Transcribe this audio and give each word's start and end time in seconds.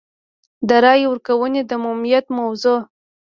د 0.67 0.69
رایې 0.83 1.05
ورکونې 1.11 1.61
د 1.65 1.71
عمومیت 1.77 2.25
موضوع. 2.37 2.79